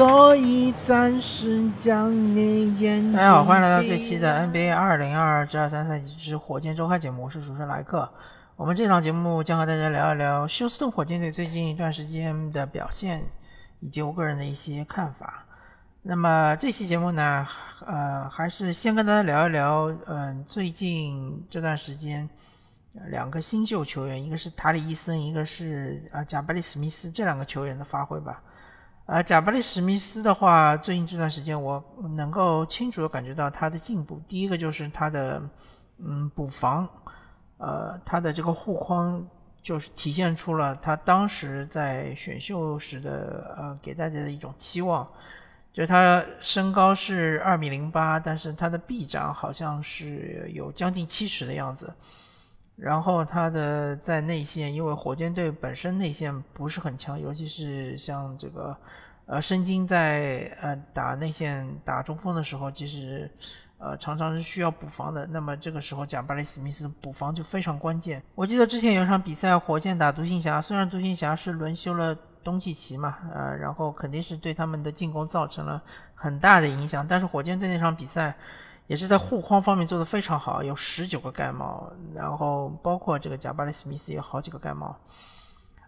[0.00, 3.12] 所以暂时将你眼。
[3.12, 8.10] 大家好，欢迎来到这期的 NBA 二零二至二三赛季之火箭周刊节目，我是主持人莱克。
[8.56, 13.20] 我们这档节目将和大家聊一聊休斯顿火箭队最近一段时间的表现，
[13.80, 15.44] 以及我个人的一些看法。
[16.00, 17.46] 那么这期节目呢，
[17.86, 22.26] 呃，还是先跟大家聊一聊，嗯，最近这段时间
[23.10, 28.42] 两个新秀球员，一个是塔里伊森，一个是啊贾巴里史密斯这两个球员的发挥吧。
[29.10, 31.82] 啊，贾巴里史密斯的话，最近这段时间我
[32.14, 34.22] 能够清楚的感觉到他的进步。
[34.28, 35.42] 第一个就是他的
[35.98, 36.88] 嗯补防，
[37.58, 39.20] 呃，他的这个护框
[39.60, 45.04] 就是体现出了他当时在选秀时的呃给大家的一种期望。
[45.72, 51.92] 就他身高是二米零八，但是他的臂展好像是有将近七尺的样子。
[52.80, 58.76] 然后他的在内线，因为火箭队本身内线不是很强，尤其是像这个
[59.26, 63.30] 呃申京在呃打内线打中锋的时候，其实
[63.78, 65.26] 呃常常是需要补防的。
[65.26, 68.22] 那么这个时候贾巴里史密斯补防就非常关键。
[68.34, 72.16] 我记得之前有一场比赛，火箭打独行侠，虽然独行侠是轮休了。
[72.42, 75.80] 东契奇嘛，呃，然后肯定是对他们的进攻造成了
[76.14, 77.06] 很大的影响。
[77.06, 78.34] 但是火箭队那场比赛
[78.90, 84.98] 也是在护框方面做得非常好，有十九个盖帽，然后包括这个贾巴里史密斯有好几个盖帽。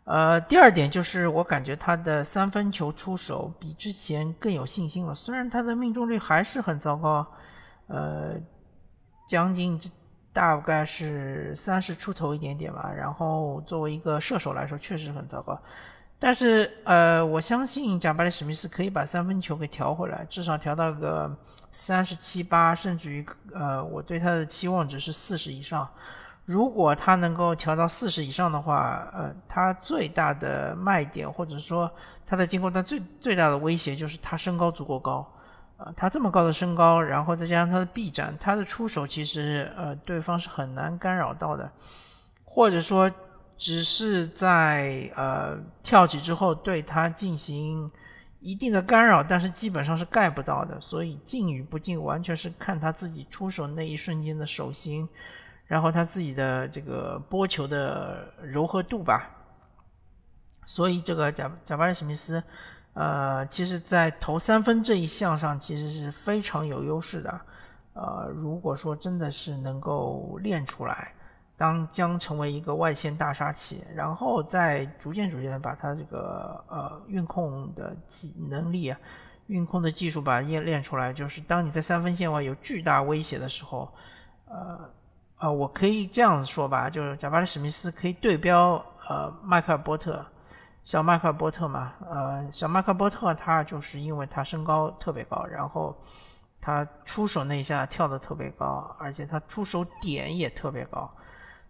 [0.05, 7.27] 呃，第二点就是我感觉他的三分球出手比之前更有信心了，虽然他的命中率还是很糟糕，
[7.89, 8.37] 呃，
[9.29, 9.77] 将近
[10.33, 12.89] 大概是三十出头一点点吧。
[12.97, 15.61] 然后作为一个射手来说，确实很糟糕。
[16.25, 21.29] 但是，呃，我相信贾巴里史密斯可以把三分球给调回来，至少调到个
[21.73, 25.85] 三十七八，甚至于，呃，我对他的期望值是四十以上。
[26.45, 31.91] 如果他能够调到四十以上的话，呃，他最大的卖点或者说
[32.25, 35.29] 他的进攻端最最大的威胁就是他身高足够高，
[35.77, 41.69] 啊，他这么高的身高，然后再加上他的臂展，他的出手其实，呃，对方是很难干扰到的，
[42.45, 43.11] 或者说。
[43.57, 47.91] 只是在呃跳起之后对他进行
[48.41, 50.81] 一定的干扰，但是基本上是盖不到的。
[50.81, 55.09] 所以进与不进完全是看他自己出手那一瞬间的手型，
[55.67, 59.31] 然后他自己的这个拨球的柔和度吧。
[60.67, 62.43] 所以这个贾贾巴里史密斯，
[62.95, 67.41] 呃，其实在投三分这一项上其实是非常有优势的。
[67.95, 71.15] 呃，如果说真的是能够练出来。
[71.57, 78.99] 当将成为一个外线大杀器，然后再逐渐逐渐的把他这个呃运控的技能力啊，
[79.47, 81.13] 运控的技术把它练练出来。
[81.13, 83.89] 就是当你在三分线外有巨大威胁的时候，
[84.47, 84.91] 呃
[85.39, 90.25] 呃，我可以这样子说吧，就是贾巴里史密斯可以对标呃迈克尔波特，
[90.83, 95.97] 小迈克尔波特嘛，呃小迈克尔波特他就是因为他身高特别高，然后
[96.61, 101.09] 他出手那一下跳的特别高，而且他出手点也特别高。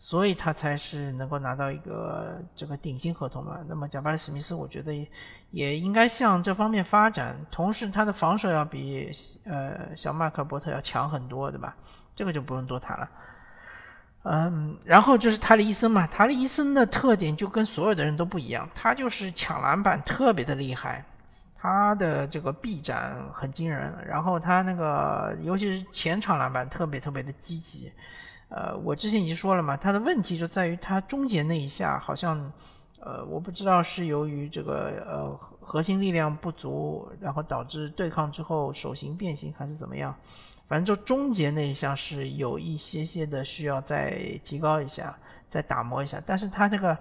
[0.04, 3.60] 所以他才是能够拿到一个这个顶薪合同嘛。
[3.68, 4.92] 那么贾巴里史密斯，我觉得
[5.52, 7.36] 也应该向这方面发展。
[7.52, 9.12] 同时，他的防守要比
[9.44, 11.76] 呃小麦克波特要强很多，对吧？
[12.16, 13.08] 这个就不用多谈了。
[14.24, 16.04] 嗯，然后就是塔里伊森嘛。
[16.08, 21.04] 塔里伊森的特点就跟所有的人都不一样，他就是抢篮板特别的厉害，
[21.54, 27.92] 他的这个臂展很惊人，然后他那个尤其是前场篮板特别特别的积极。
[28.54, 32.52] 呃，我之前已经说了嘛，他的问题就在于他终结那一下好像，
[33.00, 40.14] 呃，我不知道是由于这个呃核心力量不足，然后导致对抗之后手型变形还是怎么样，
[40.66, 45.18] 反正就终结那一项是有一些些的需要再提高一下，
[45.48, 46.22] 再打磨一下。
[46.26, 46.94] 但是他这个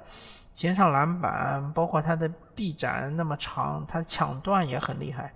[0.54, 5.34] 前场篮板，包括他的臂展那么长，他抢断也很厉害，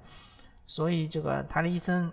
[0.65, 2.09] 所以这个塔里伊森。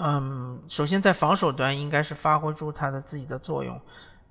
[0.00, 3.78] 嗯，首先在防守端应该是发挥出他的自己的作用，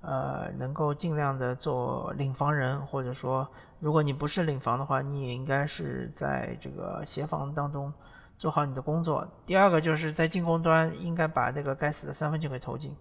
[0.00, 3.46] 呃，能够尽量的做领防人，或者说，
[3.78, 7.92] 如果你不是领防的话，你也应该是在这个协防当中
[8.36, 9.24] 做好你的工作。
[9.46, 12.96] 第二个就是在进攻端应该把那个该死的三分球给投进，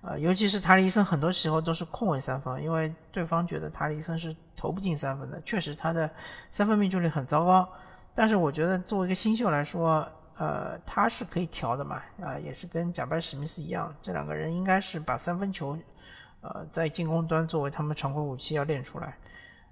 [0.00, 6.10] 呃，尤其是塔里森很多时候都是空位三分，因为对方觉得塔里森是投不进三分的，确实他的
[6.50, 7.68] 三分命中率很糟糕，
[8.14, 10.08] 但是我觉得作为一个新秀来说。
[10.38, 15.76] 呃，他是可以调的嘛，啊，也是跟贾巴里史密斯一样，这两个人应该是把三分球，
[16.42, 19.18] 呃，在进攻端作为他们常规武器要练出来。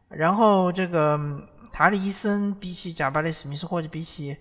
[0.09, 1.19] 然后这个
[1.73, 4.37] 塔里伊森比起贾巴里史密斯或者比起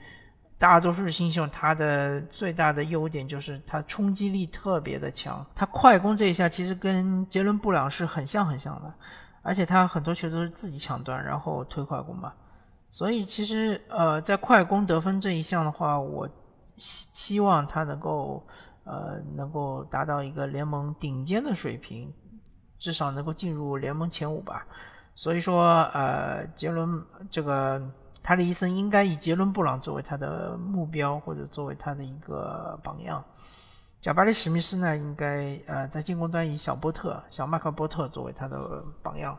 [0.57, 8.92] 大多数的新秀，他的最大的优点就是他冲击力特别的强，他快攻这一下其实跟杰伦布朗是很像很像的，
[9.44, 12.33] 而且他很多球都是自己抢断然后推快攻嘛。
[12.96, 16.26] 所以其实呃，在快攻得分这一项的话，我
[16.78, 18.42] 希希望他能够
[18.86, 22.14] 呃能够达到一个联盟顶尖的水平，
[22.80, 24.66] 至少能够进入联盟前五吧。
[25.14, 27.82] 所以说呃，杰伦这个
[28.24, 33.22] 塔里伊森应该以杰伦布朗作为他的目标，或者作为他的一个榜样。
[34.00, 39.38] 贾巴里史密斯呢，应该呃在进攻端以小波特、小麦克波特作为他的榜样。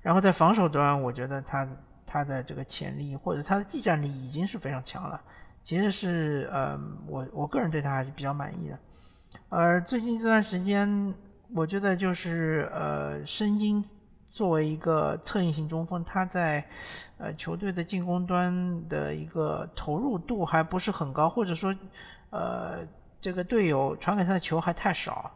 [0.00, 1.68] 然后在防守端，我觉得他
[2.06, 5.20] 他的这个潜力或者他的技战力已经是非常强了，
[5.62, 8.78] 其实是呃我我个人对他还是比较满意的。
[9.48, 11.14] 而最近这段时间，
[11.54, 13.84] 我觉得就是呃申京
[14.28, 16.64] 作为一个策应型中锋，他在
[17.18, 21.74] 呃球队的进攻端的一个投入度还不是很高，或者说
[22.30, 22.78] 呃
[23.20, 25.30] 这个队友传给他的球还太少。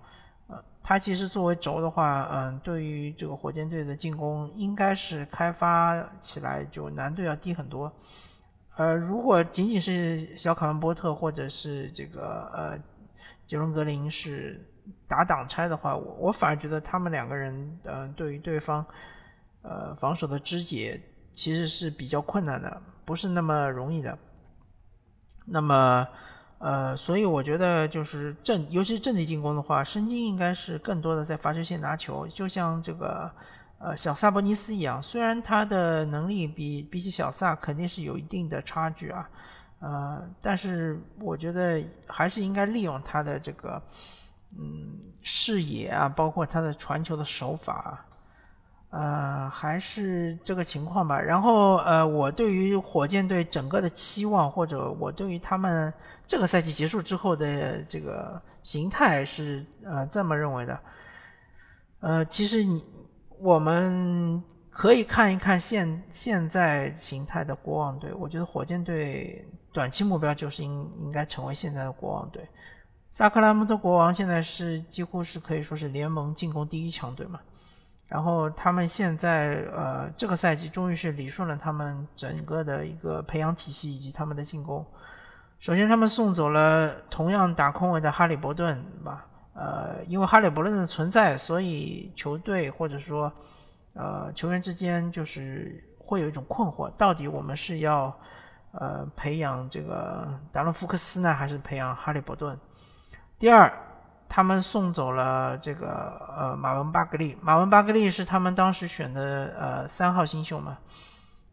[0.89, 7.93] 他其实作为轴的话，嗯，对于这个火箭队的进攻，应该是开发起来就难度要低很多。
[8.75, 12.79] 呃，如果仅仅是小卡文波特或者是这个呃
[13.47, 14.67] 杰伦格林是
[15.07, 18.83] 打挡拆的话，我我反而觉得他们两个人，呃，对于对方
[19.61, 20.99] 呃防守的肢解
[21.35, 24.19] 其实是比较困难的，不是那么容易的。
[25.45, 26.09] 那么。
[26.59, 33.31] 呃，所以我觉得就是阵，尤其是阵地进攻的话，申京应该是更多的在罚球线拿球，就像这个
[33.79, 35.01] 呃小萨博尼斯一样。
[35.01, 39.31] 虽然他的能力比比起小萨肯定是有一定的差距啊，
[39.79, 43.81] 呃，但是我觉得还是应该利用他的这个
[44.59, 48.05] 嗯视野啊，包括他的传球的手法啊。
[48.91, 51.21] 呃，还是这个情况吧。
[51.21, 55.93] 然后，呃，我对于火箭队整个的期望，或者我对于他们
[56.27, 60.81] 这个赛季结束之后的这个形态是呃这么认为的。
[62.01, 62.83] 呃，其实你
[63.39, 68.13] 我们可以看一看现现在形态的国王队。
[68.15, 72.49] 我觉得火箭队短期目标就是应应该成为现在的国王队。
[73.11, 77.41] 萨克拉姆特国王现在是几乎是可以说是联盟进攻第一强队嘛。
[78.09, 84.83] 然后他们现在呃，这个赛季终于是理顺了他们整个的一个培养体系以及他们的进攻。
[85.61, 93.31] 首先，他们送走了同样打空位的哈利伯顿吧，呃，因为哈利伯顿的存在，所以球队或者说
[93.93, 98.19] 呃球员之间就是会有一种困惑：到底我们是要
[98.73, 102.59] 呃培养这个达伦福克斯呢，还是培养哈利伯顿？
[103.39, 103.71] 第二。
[104.29, 110.77] 他们送走了这个呃马文巴格利，马文巴格利是他们当时选的呃三号新秀嘛，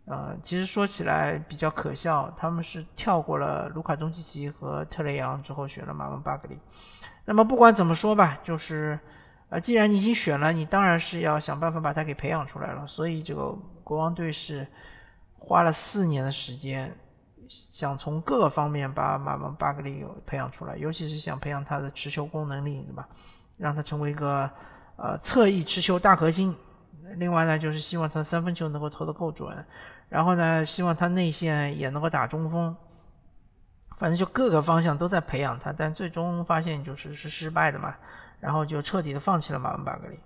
[0.05, 6.59] 呃其实说起来比较可笑，他们是跳过了卢卡东契奇和特雷杨之后选了马文巴格利。
[7.23, 8.99] 那么不管怎么说吧，就是
[9.49, 12.85] 呃既然你已经选了，你当然是要想办法把他给培养出来了。
[12.85, 14.67] 所以这个国王队是
[15.39, 16.95] 花了四年的时间。
[17.47, 23.07] 想从各个方面把马文巴格利培养出来，尤其是想培养他的持球攻能力，对吧？
[23.57, 24.49] 让他成为一个
[24.97, 26.55] 呃侧翼持球大核心。
[27.17, 29.65] 另外呢，就是希望他三分球能够投得够准，
[30.09, 32.75] 然后呢，希望他内线也能够打中锋。
[33.97, 37.95] 反正就各个方向都在培养他，但最终发现就是是失败的嘛，
[38.41, 40.19] 然后就彻底的放弃了马文巴格利。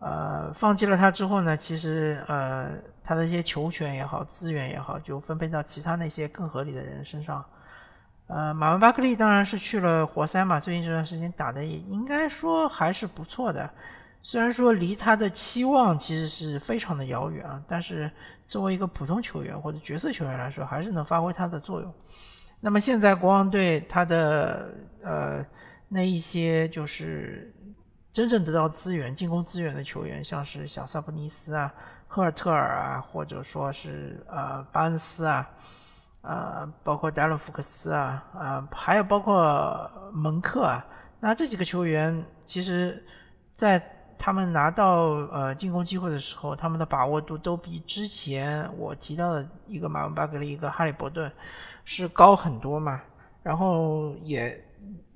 [0.00, 2.70] 呃，放弃了他之后呢，其实呃，
[3.04, 7.44] 他的一些球权也好，资源也好，就分配到其他那些更合理的人身上。
[8.26, 13.68] 呃，马文巴克利当然是去了活塞嘛，最近这段时间打的也应该说还是不错的。
[14.22, 18.10] 虽然说离他的期望其实是非常的遥远啊，但是
[18.46, 21.94] 作为一个普通球员或者角色球员来说，还是能发挥他的作用。
[22.58, 24.70] 那么现在国王队他的
[25.04, 25.44] 呃
[25.88, 27.54] 那一些就是。
[28.12, 31.72] 真正得到资源、进攻资源的球员，像是小萨博尼斯啊、
[32.08, 35.48] 赫尔特尔啊，或者说是呃巴恩斯啊，
[36.22, 40.84] 呃，包括达伦福克斯啊，啊，还有包括蒙克啊。
[41.20, 43.00] 那这几个球员，其实，
[43.54, 43.80] 在
[44.18, 51.30] 他们拿到呃进攻机会的时候，他们的把握度都比之前我提到的一个马文巴格利、一个哈利伯顿
[51.84, 53.00] 是高很多嘛。
[53.42, 54.60] 然后也。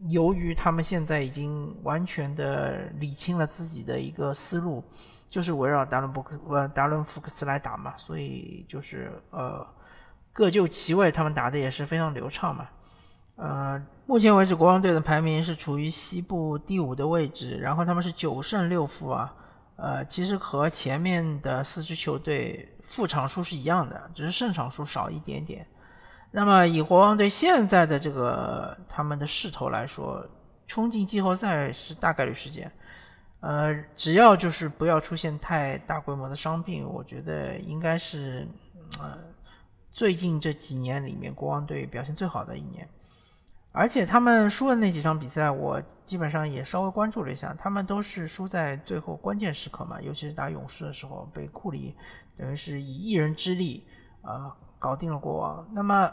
[0.08, 4.84] 由于他们现在已经完全的理清了自己的一个思路，
[5.26, 9.66] 就是围绕达伦布克呃达伦福克斯来打嘛，所以就是呃
[10.32, 12.68] 各就其位，他们打的也是非常流畅嘛。
[13.36, 19.34] 呃，目前为止国王队的排名是处于西部第五的位置，然后他们是九胜六负啊，
[19.76, 25.66] 呃其实和前面的四支球队负场数是一样的，只是胜场数少一点点。
[26.36, 30.26] 那么以国王队现在的这个他们的势头来说，
[30.66, 32.68] 冲进季后赛是大概率事件。
[33.38, 38.48] 呃，只要就是不要出现太大规模的伤病，我觉得应该是
[38.98, 39.16] 呃
[39.92, 42.88] 最近这几年里面国王队表现最好的一年。
[43.70, 51.94] 而且他们输的那几场比赛，我基本上也稍微关注了一下，他们都是输在最后关键时刻嘛，尤其是打勇士的时候，被库里
[52.36, 53.86] 等于是以一人之力
[54.22, 55.66] 啊搞定了国王。
[55.72, 56.12] 那么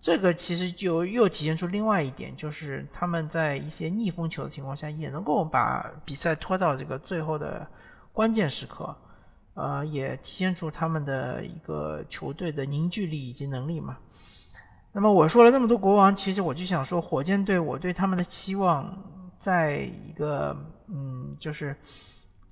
[0.00, 7.64] 这个其实就又体现出另外一点，就是他们在一些逆风球的情况下，也能够把比赛拖到这个最后的
[8.12, 8.92] 关键时刻，
[9.54, 13.96] 呃，也体现出他们的一个球队的凝聚力以及能力嘛。
[14.90, 18.92] 那么我说了那么多国王，其实我就想说，火箭队我对他们的期望，
[19.38, 20.56] 在一个
[20.88, 21.76] 嗯，就是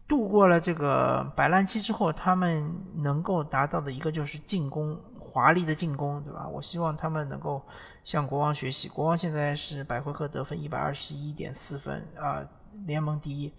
[0.06, 4.96] 度过了这个摆烂期之后，他们能够达到的一个就是进攻
[5.32, 6.48] 华丽的进攻，对吧？
[6.48, 7.62] 我希望他们能够
[8.04, 8.88] 向国王学习。
[8.88, 12.44] 国王现在是百回合得分一百二十一点四分啊，
[12.86, 13.52] 联盟第一。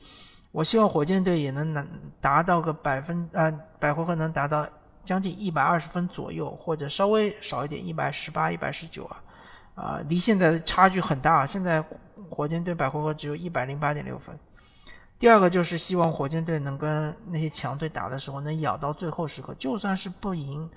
[0.52, 1.88] 我希望火箭队也能能
[2.20, 4.68] 达到个百分啊，百回合能达到。
[5.04, 9.24] 将近一百二十分左右，或者稍微少一点，一百十八、一百十九啊，
[9.74, 11.44] 啊，离现在的差距很大。
[11.44, 11.84] 现在
[12.30, 14.38] 火箭队百回合只有一百零八点六分。
[15.18, 20.70] 第二个就是希望火箭队能跟那些强队打的时候能咬到最后时刻，就算是不赢，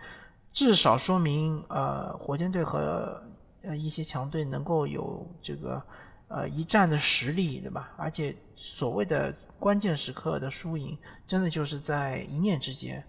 [0.55, 3.21] 至少说明呃火箭队和
[3.63, 5.83] 呃一些强队能够有这个
[6.29, 7.93] 呃一战的实力，对吧？
[7.99, 10.97] 而且所谓的关键时刻的输赢，
[11.27, 13.05] 真的就是在一念之间。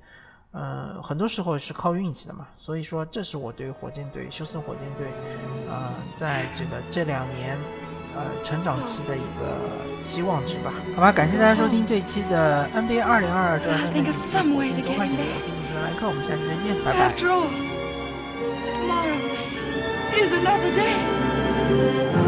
[0.51, 5.11] 呃，很多时候是靠运气的嘛，所以说这是我对火箭队休斯顿火箭队，
[5.69, 7.59] 呃，在这个这两年，
[8.13, 9.59] 呃，成长期的一个
[10.03, 10.73] 期望值吧。
[10.95, 14.09] 好吧，感谢大家收听这一期的 NBA 二零二二至二三赛季
[14.55, 16.93] 火箭周刊节目，我是主持人莱克，我们下期再见，拜
[22.19, 22.24] 拜。